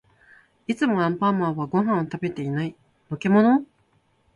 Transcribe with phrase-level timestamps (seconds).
[0.65, 2.75] いつもアンパンマンはご飯を食べてない。
[3.11, 3.63] のけもの？